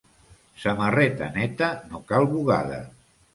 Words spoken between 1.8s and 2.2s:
no